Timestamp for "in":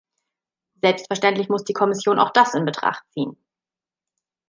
2.55-2.65